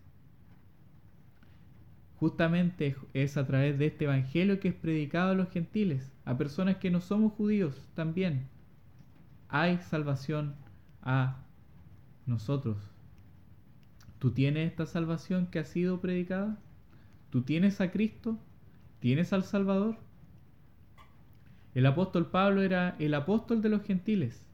Justamente 2.16 2.96
es 3.14 3.36
a 3.36 3.46
través 3.46 3.78
de 3.78 3.86
este 3.86 4.06
Evangelio 4.06 4.58
que 4.58 4.68
es 4.68 4.74
predicado 4.74 5.30
a 5.30 5.34
los 5.34 5.50
gentiles, 5.50 6.12
a 6.24 6.36
personas 6.36 6.78
que 6.78 6.90
no 6.90 7.00
somos 7.00 7.32
judíos 7.34 7.88
también. 7.94 8.48
Hay 9.48 9.78
salvación 9.78 10.56
a 11.02 11.36
nosotros. 12.26 12.97
¿Tú 14.18 14.32
tienes 14.32 14.68
esta 14.70 14.86
salvación 14.86 15.46
que 15.46 15.60
ha 15.60 15.64
sido 15.64 16.00
predicada? 16.00 16.58
¿Tú 17.30 17.42
tienes 17.42 17.80
a 17.80 17.92
Cristo? 17.92 18.38
¿Tienes 18.98 19.32
al 19.32 19.44
Salvador? 19.44 19.96
El 21.74 21.86
apóstol 21.86 22.26
Pablo 22.26 22.62
era 22.62 22.96
el 22.98 23.14
apóstol 23.14 23.62
de 23.62 23.68
los 23.68 23.82
gentiles. 23.84 24.44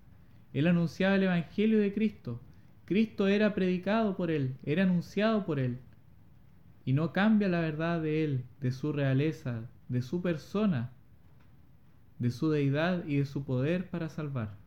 Él 0.53 0.67
anunciaba 0.67 1.15
el 1.15 1.23
Evangelio 1.23 1.79
de 1.79 1.95
Cristo. 1.95 2.41
Cristo 2.85 3.27
era 3.27 3.55
predicado 3.55 4.17
por 4.17 4.31
él, 4.31 4.57
era 4.65 4.83
anunciado 4.83 5.47
por 5.47 5.59
él. 5.59 5.79
Y 6.85 6.93
no 6.93 7.15
cambia 7.15 7.49
la 7.49 7.61
verdad 7.61 8.03
de 8.03 8.25
él, 8.25 8.45
de 8.61 8.71
su 8.71 8.93
realeza, 8.93 9.71
de 9.89 10.03
su 10.03 10.21
persona, 10.21 10.93
de 12.19 12.31
su 12.31 12.51
deidad 12.51 13.07
y 13.07 13.17
de 13.17 13.25
su 13.25 13.45
poder 13.45 13.89
para 13.89 14.11
salvar. 14.11 14.59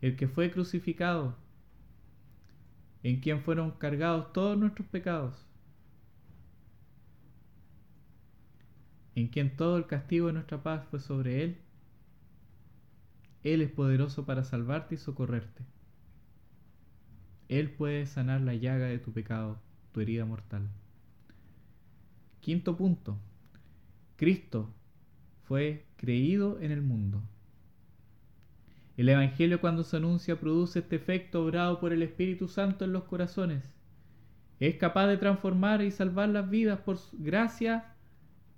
El 0.00 0.16
que 0.16 0.26
fue 0.26 0.50
crucificado, 0.50 1.36
en 3.02 3.20
quien 3.20 3.42
fueron 3.42 3.72
cargados 3.72 4.32
todos 4.32 4.58
nuestros 4.58 4.86
pecados, 4.88 5.46
en 9.14 9.28
quien 9.28 9.56
todo 9.56 9.76
el 9.76 9.86
castigo 9.86 10.28
de 10.28 10.34
nuestra 10.34 10.62
paz 10.62 10.86
fue 10.90 11.00
sobre 11.00 11.42
él, 11.42 11.58
Él 13.42 13.62
es 13.62 13.70
poderoso 13.70 14.26
para 14.26 14.44
salvarte 14.44 14.94
y 14.96 14.98
socorrerte. 14.98 15.64
Él 17.48 17.70
puede 17.70 18.06
sanar 18.06 18.42
la 18.42 18.54
llaga 18.54 18.86
de 18.86 18.98
tu 18.98 19.12
pecado, 19.12 19.58
tu 19.92 20.00
herida 20.00 20.24
mortal. 20.24 20.68
Quinto 22.40 22.76
punto. 22.76 23.18
Cristo 24.16 24.72
fue 25.44 25.86
creído 25.96 26.60
en 26.60 26.72
el 26.72 26.82
mundo. 26.82 27.22
El 28.98 29.08
Evangelio 29.08 29.60
cuando 29.60 29.84
se 29.84 29.96
anuncia 29.96 30.40
produce 30.40 30.80
este 30.80 30.96
efecto 30.96 31.44
obrado 31.44 31.78
por 31.78 31.92
el 31.92 32.02
Espíritu 32.02 32.48
Santo 32.48 32.84
en 32.84 32.92
los 32.92 33.04
corazones. 33.04 33.72
Es 34.58 34.74
capaz 34.74 35.06
de 35.06 35.16
transformar 35.16 35.82
y 35.82 35.92
salvar 35.92 36.30
las 36.30 36.50
vidas 36.50 36.80
por 36.80 36.98
gracia, 37.12 37.94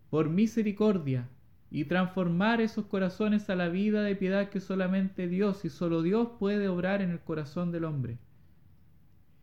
por 0.09 0.31
misericordia, 0.31 1.29
y 1.71 1.85
transformar 1.85 2.63
esos 2.63 2.87
corazones 2.87 3.51
a 3.51 3.55
la 3.55 3.69
vida 3.69 4.03
de 4.03 4.17
piedad 4.17 4.49
que 4.49 4.61
solamente 4.61 5.29
Dios 5.29 5.67
y 5.67 5.69
solo 5.69 6.01
Dios 6.01 6.29
puede 6.39 6.69
obrar 6.69 7.03
en 7.03 7.11
el 7.11 7.21
corazón 7.21 7.71
del 7.71 7.85
hombre. 7.85 8.17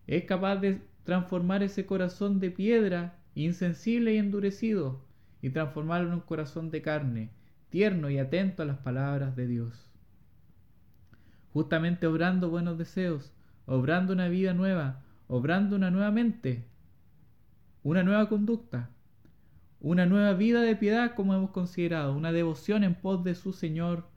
Es 0.08 0.24
capaz 0.24 0.56
de 0.56 0.82
transformar 1.04 1.62
ese 1.62 1.86
corazón 1.86 2.40
de 2.40 2.50
piedra, 2.50 3.20
insensible 3.36 4.16
y 4.16 4.18
endurecido, 4.18 5.06
y 5.44 5.52
transformarlo 5.52 6.08
en 6.08 6.16
un 6.16 6.22
corazón 6.22 6.72
de 6.72 6.82
carne, 6.82 7.30
tierno 7.70 8.10
y 8.10 8.18
atento 8.18 8.64
a 8.64 8.66
las 8.66 8.80
palabras 8.80 9.36
de 9.36 9.46
Dios. 9.46 9.87
Justamente 11.54 12.08
obrando 12.08 12.50
buenos 12.50 12.78
deseos, 12.78 13.34
obrando 13.66 14.14
una 14.14 14.28
vida 14.28 14.54
nueva, 14.54 15.04
obrando 15.28 15.76
una 15.76 15.92
nueva 15.92 16.12
mente, 16.12 16.66
una 17.84 18.04
nueva 18.04 18.30
conducta, 18.30 18.90
una 19.80 20.06
nueva 20.06 20.34
vida 20.34 20.62
de 20.62 20.76
piedad 20.76 21.14
como 21.16 21.34
hemos 21.34 21.52
considerado, 21.52 22.16
una 22.16 22.32
devoción 22.32 22.84
en 22.84 22.96
pos 22.96 23.24
de 23.24 23.36
su 23.36 23.54
Señor 23.54 24.08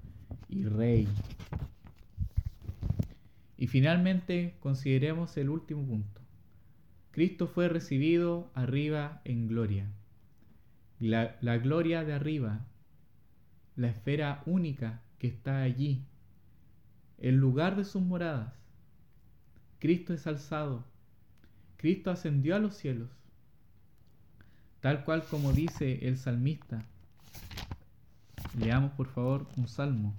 y 0.48 0.64
Rey. 0.64 1.08
Y 3.56 3.66
finalmente 3.66 4.56
consideremos 4.60 5.36
el 5.36 5.50
último 5.50 5.84
punto. 5.84 6.20
Cristo 7.10 7.46
fue 7.46 7.68
recibido 7.68 8.50
arriba 8.54 9.20
en 9.24 9.48
gloria. 9.48 9.86
La, 10.98 11.36
la, 11.40 11.58
gloria 11.58 12.04
de 12.04 12.12
arriba, 12.12 12.66
la 13.76 13.88
esfera 13.88 14.42
única 14.46 15.02
que 15.18 15.26
está 15.26 15.62
allí, 15.62 16.04
el 17.20 17.36
lugar 17.36 17.76
de 17.76 17.84
sus 17.84 18.02
moradas. 18.02 18.52
Cristo 19.78 20.12
es 20.12 20.26
alzado. 20.26 20.84
Cristo 21.76 22.10
ascendió 22.10 22.56
a 22.56 22.58
los 22.58 22.74
cielos 22.74 23.10
tal 24.80 25.04
cual 25.04 25.24
como 25.24 25.52
dice 25.52 26.06
el 26.06 26.16
salmista. 26.16 26.84
Leamos 28.58 28.92
por 28.92 29.08
favor 29.08 29.46
un 29.56 29.68
salmo. 29.68 30.16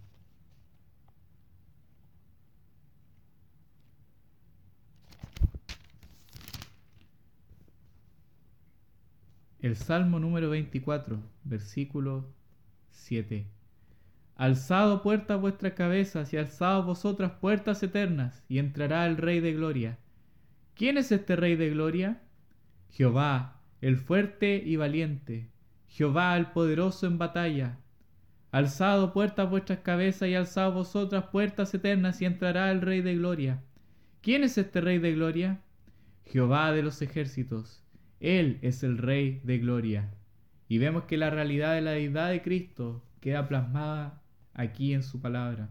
El 9.59 9.75
Salmo 9.75 10.19
número 10.19 10.49
24, 10.49 11.19
versículo 11.43 12.25
7. 12.89 13.45
Alzado 14.41 15.03
puertas 15.03 15.39
vuestras 15.39 15.73
cabezas 15.73 16.33
y 16.33 16.37
alzado 16.37 16.81
vosotras 16.81 17.33
puertas 17.33 17.83
eternas, 17.83 18.43
y 18.49 18.57
entrará 18.57 19.05
el 19.05 19.17
Rey 19.17 19.39
de 19.39 19.53
Gloria. 19.53 19.99
¿Quién 20.73 20.97
es 20.97 21.11
este 21.11 21.35
Rey 21.35 21.55
de 21.55 21.69
Gloria? 21.69 22.23
Jehová, 22.89 23.61
el 23.81 23.97
fuerte 23.97 24.55
y 24.65 24.77
valiente, 24.77 25.51
Jehová 25.89 26.35
el 26.37 26.47
poderoso 26.47 27.05
en 27.05 27.19
batalla. 27.19 27.77
Alzado 28.49 29.13
puertas 29.13 29.47
vuestras 29.47 29.81
cabezas 29.81 30.27
y 30.27 30.33
alzado 30.33 30.71
vosotras 30.71 31.25
puertas 31.25 31.71
eternas 31.75 32.19
y 32.19 32.25
entrará 32.25 32.71
el 32.71 32.81
Rey 32.81 33.01
de 33.01 33.13
Gloria. 33.13 33.61
¿Quién 34.21 34.43
es 34.43 34.57
este 34.57 34.81
Rey 34.81 34.97
de 34.97 35.13
Gloria? 35.13 35.61
Jehová 36.25 36.71
de 36.71 36.81
los 36.81 37.03
ejércitos. 37.03 37.83
Él 38.19 38.57
es 38.63 38.81
el 38.81 38.97
Rey 38.97 39.39
de 39.43 39.59
Gloria. 39.59 40.15
Y 40.67 40.79
vemos 40.79 41.03
que 41.03 41.17
la 41.17 41.29
realidad 41.29 41.75
de 41.75 41.81
la 41.81 41.91
deidad 41.91 42.31
de 42.31 42.41
Cristo 42.41 43.03
queda 43.19 43.47
plasmada 43.47 44.20
aquí 44.53 44.93
en 44.93 45.03
su 45.03 45.21
palabra. 45.21 45.69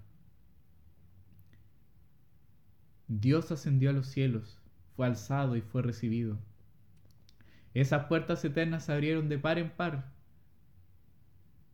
Dios 3.09 3.51
ascendió 3.51 3.91
a 3.91 3.93
los 3.93 4.07
cielos, 4.07 4.59
fue 4.95 5.07
alzado 5.07 5.57
y 5.57 5.61
fue 5.61 5.83
recibido. 5.83 6.39
Esas 7.75 8.07
puertas 8.07 8.45
eternas 8.45 8.85
se 8.85 8.93
abrieron 8.93 9.29
de 9.29 9.39
par 9.39 9.59
en 9.59 9.71
par. 9.71 10.13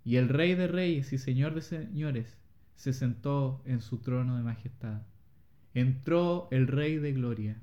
Y 0.05 0.17
el 0.17 0.29
Rey 0.29 0.55
de 0.55 0.69
Reyes 0.69 1.13
y 1.13 1.19
Señor 1.19 1.55
de 1.55 1.63
Señores 1.63 2.37
se 2.77 2.93
sentó 2.93 3.63
en 3.65 3.81
su 3.81 3.99
trono 3.99 4.37
de 4.37 4.43
majestad. 4.43 5.03
Entró 5.75 6.49
el 6.51 6.69
Rey 6.69 6.97
de 6.97 7.13
Gloria. 7.13 7.61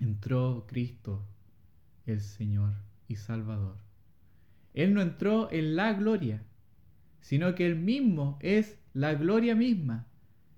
Entró 0.00 0.66
Cristo, 0.68 1.24
el 2.06 2.20
Señor 2.20 2.74
y 3.08 3.16
Salvador. 3.16 3.78
Él 4.74 4.92
no 4.92 5.00
entró 5.00 5.50
en 5.52 5.76
la 5.76 5.92
gloria, 5.92 6.42
sino 7.24 7.54
que 7.54 7.64
Él 7.64 7.76
mismo 7.76 8.38
es 8.42 8.78
la 8.92 9.14
gloria 9.14 9.54
misma. 9.54 10.06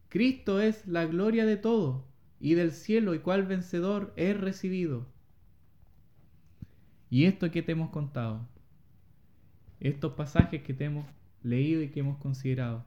Cristo 0.08 0.60
es 0.60 0.84
la 0.88 1.06
gloria 1.06 1.46
de 1.46 1.56
todo, 1.56 2.04
y 2.40 2.54
del 2.54 2.72
cielo 2.72 3.14
y 3.14 3.20
cual 3.20 3.46
vencedor 3.46 4.12
es 4.16 4.36
recibido. 4.36 5.06
Y 7.08 7.26
esto 7.26 7.52
que 7.52 7.62
te 7.62 7.70
hemos 7.70 7.90
contado, 7.90 8.48
estos 9.78 10.14
pasajes 10.14 10.64
que 10.64 10.74
te 10.74 10.86
hemos 10.86 11.06
leído 11.44 11.82
y 11.82 11.90
que 11.90 12.00
hemos 12.00 12.18
considerado, 12.18 12.84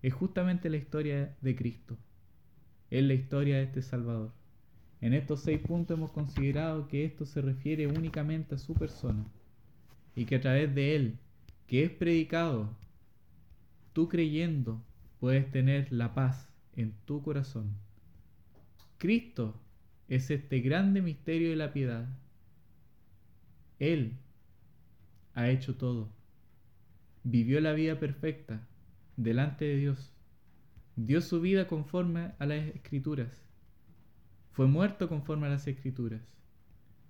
es 0.00 0.14
justamente 0.14 0.70
la 0.70 0.78
historia 0.78 1.36
de 1.42 1.54
Cristo, 1.54 1.98
es 2.90 3.04
la 3.04 3.12
historia 3.12 3.58
de 3.58 3.64
este 3.64 3.82
Salvador. 3.82 4.32
En 5.02 5.12
estos 5.12 5.42
seis 5.42 5.60
puntos 5.60 5.98
hemos 5.98 6.12
considerado 6.12 6.88
que 6.88 7.04
esto 7.04 7.26
se 7.26 7.42
refiere 7.42 7.88
únicamente 7.88 8.54
a 8.54 8.58
su 8.58 8.72
persona 8.72 9.26
y 10.16 10.24
que 10.24 10.36
a 10.36 10.40
través 10.40 10.74
de 10.74 10.96
Él, 10.96 11.18
que 11.66 11.84
es 11.84 11.90
predicado, 11.90 12.74
tú 13.98 14.08
creyendo 14.08 14.80
puedes 15.18 15.50
tener 15.50 15.92
la 15.92 16.14
paz 16.14 16.48
en 16.76 16.92
tu 17.04 17.20
corazón. 17.20 17.74
Cristo 18.96 19.60
es 20.06 20.30
este 20.30 20.60
grande 20.60 21.02
misterio 21.02 21.50
de 21.50 21.56
la 21.56 21.72
piedad. 21.72 22.08
Él 23.80 24.16
ha 25.34 25.50
hecho 25.50 25.74
todo. 25.74 26.12
Vivió 27.24 27.60
la 27.60 27.72
vida 27.72 27.98
perfecta 27.98 28.68
delante 29.16 29.64
de 29.64 29.74
Dios. 29.78 30.12
Dio 30.94 31.20
su 31.20 31.40
vida 31.40 31.66
conforme 31.66 32.30
a 32.38 32.46
las 32.46 32.68
escrituras 32.68 33.48
fue 34.52 34.68
muerto 34.68 35.08
conforme 35.08 35.48
a 35.48 35.50
las 35.50 35.66
escrituras, 35.66 36.22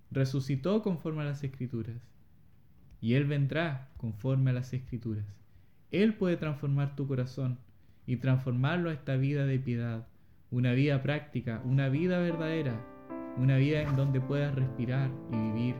resucitó 0.09 0.81
conforme 0.81 1.21
a 1.21 1.25
las 1.25 1.43
escrituras, 1.43 2.01
y 2.99 3.13
Él 3.13 3.25
vendrá 3.25 3.91
conforme 3.97 4.49
a 4.49 4.53
las 4.53 4.73
escrituras. 4.73 5.25
Él 5.91 6.13
puede 6.13 6.37
transformar 6.37 6.95
tu 6.95 7.07
corazón 7.07 7.57
y 8.05 8.17
transformarlo 8.17 8.89
a 8.89 8.93
esta 8.93 9.15
vida 9.15 9.45
de 9.45 9.59
piedad, 9.59 10.07
una 10.51 10.73
vida 10.73 11.01
práctica, 11.01 11.61
una 11.65 11.89
vida 11.89 12.19
verdadera, 12.19 12.79
una 13.37 13.57
vida 13.57 13.81
en 13.81 13.95
donde 13.95 14.21
puedas 14.21 14.53
respirar 14.53 15.09
y 15.31 15.35
vivir 15.35 15.75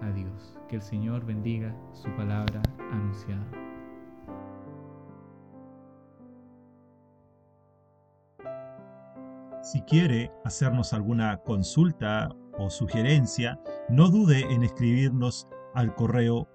a 0.00 0.10
Dios. 0.10 0.58
Que 0.68 0.76
el 0.76 0.82
Señor 0.82 1.26
bendiga 1.26 1.76
su 1.92 2.08
palabra 2.16 2.62
anunciada. 2.92 3.46
Si 9.62 9.80
quiere 9.82 10.30
hacernos 10.44 10.92
alguna 10.92 11.38
consulta 11.38 12.34
o 12.58 12.68
sugerencia, 12.68 13.60
no 13.88 14.08
dude 14.08 14.40
en 14.40 14.62
escribirnos 14.64 15.46
al 15.74 15.94
correo 15.94 16.48